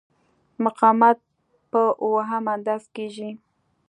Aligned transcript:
مقاومت 0.63 1.17
په 1.71 1.81
اوهم 2.03 2.43
اندازه 2.55 2.87
کېږي. 2.95 3.31